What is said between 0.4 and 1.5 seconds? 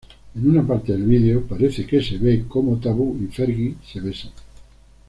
una parte del video